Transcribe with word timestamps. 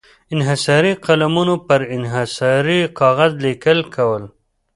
انحصاري 0.35 0.91
قلمونو 1.05 1.55
پر 1.67 1.79
انحصاري 1.95 2.79
کاغذ 2.99 3.31
لیکل 3.45 3.79
کول. 3.95 4.23